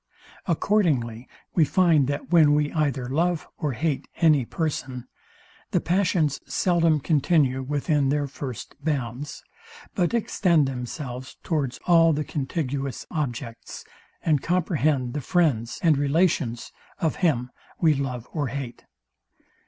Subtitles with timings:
[0.47, 5.05] Accordingly we find, that when we either love or hate any person,
[5.69, 9.43] the passions seldom continue within their first bounds;
[9.93, 13.85] but extend themselves towards all the contiguous objects,
[14.23, 18.85] and comprehend the friends and relations of him we love or hate.